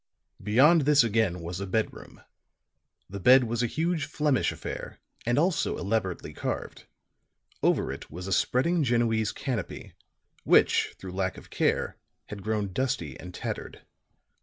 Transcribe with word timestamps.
Beyond 0.41 0.81
this 0.81 1.03
again 1.03 1.41
was 1.41 1.59
a 1.59 1.67
bedroom. 1.67 2.23
The 3.07 3.19
bed 3.19 3.43
was 3.43 3.61
a 3.61 3.67
huge 3.67 4.05
Flemish 4.05 4.51
affair, 4.51 4.99
and 5.27 5.37
also 5.37 5.77
elaborately 5.77 6.33
carved; 6.33 6.87
over 7.61 7.91
it 7.91 8.09
was 8.09 8.25
a 8.25 8.33
spreading 8.33 8.81
Genoese 8.83 9.31
canopy, 9.31 9.93
which 10.43 10.95
through 10.97 11.11
lack 11.13 11.37
of 11.37 11.51
care 11.51 11.97
had 12.29 12.41
grown 12.41 12.73
dusty 12.73 13.15
and 13.19 13.31
tattered. 13.31 13.83